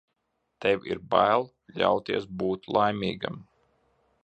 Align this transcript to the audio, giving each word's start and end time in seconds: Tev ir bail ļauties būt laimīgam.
Tev 0.65 0.87
ir 0.93 1.01
bail 1.11 1.45
ļauties 1.83 2.27
būt 2.41 2.67
laimīgam. 2.79 3.41